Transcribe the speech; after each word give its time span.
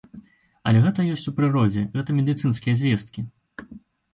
Але 0.69 0.79
гэта 0.85 1.03
ёсць 1.15 1.27
у 1.31 1.33
прыродзе, 1.39 1.83
гэта 1.99 2.15
медыцынскія 2.21 2.75
звесткі. 2.81 3.29